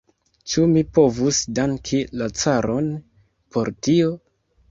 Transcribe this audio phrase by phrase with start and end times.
[0.51, 2.89] Ĉu mi povus danki la caron
[3.57, 4.11] por tio?